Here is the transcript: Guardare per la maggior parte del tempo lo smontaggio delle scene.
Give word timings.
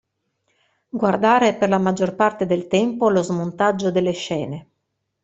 Guardare 0.89 1.53
per 1.53 1.69
la 1.69 1.77
maggior 1.77 2.15
parte 2.15 2.47
del 2.47 2.65
tempo 2.65 3.09
lo 3.11 3.21
smontaggio 3.21 3.91
delle 3.91 4.13
scene. 4.13 4.67